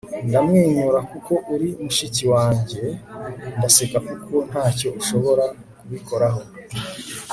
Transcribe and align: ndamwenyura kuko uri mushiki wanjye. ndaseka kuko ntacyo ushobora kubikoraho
ndamwenyura 0.27 0.99
kuko 1.11 1.33
uri 1.53 1.67
mushiki 1.83 2.23
wanjye. 2.33 2.81
ndaseka 3.57 3.97
kuko 4.07 4.33
ntacyo 4.49 4.87
ushobora 4.99 5.45
kubikoraho 5.79 6.41